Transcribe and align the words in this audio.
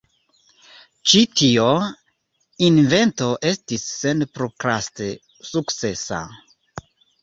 Ĉi 1.11 1.21
tio 1.41 1.67
invento 2.71 3.31
estis 3.53 3.87
senprokraste 3.93 5.15
sukcesa. 5.55 6.29